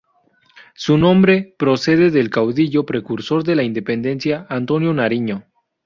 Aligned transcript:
Su 0.73 0.97
nombre 0.97 1.53
procede 1.59 2.09
del 2.09 2.31
caudillo 2.31 2.87
precursor 2.87 3.43
de 3.43 3.53
la 3.55 3.61
independencia 3.61 4.47
Antonio 4.49 4.91
Nariño. 4.95 5.45